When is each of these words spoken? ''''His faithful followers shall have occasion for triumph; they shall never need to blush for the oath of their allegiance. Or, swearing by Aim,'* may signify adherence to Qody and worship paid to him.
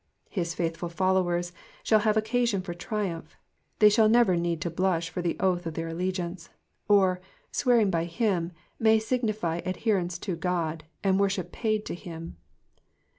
''''His 0.41 0.55
faithful 0.55 0.89
followers 0.89 1.51
shall 1.83 1.99
have 1.99 2.17
occasion 2.17 2.63
for 2.63 2.73
triumph; 2.73 3.37
they 3.77 3.87
shall 3.87 4.09
never 4.09 4.35
need 4.35 4.59
to 4.61 4.71
blush 4.71 5.11
for 5.11 5.21
the 5.21 5.37
oath 5.39 5.67
of 5.67 5.75
their 5.75 5.89
allegiance. 5.89 6.49
Or, 6.87 7.21
swearing 7.51 7.91
by 7.91 8.09
Aim,'* 8.19 8.51
may 8.79 8.97
signify 8.97 9.57
adherence 9.63 10.17
to 10.25 10.35
Qody 10.35 10.81
and 11.03 11.19
worship 11.19 11.51
paid 11.51 11.85
to 11.85 11.93
him. 11.93 12.37